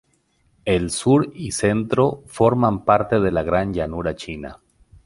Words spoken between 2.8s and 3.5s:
parte de la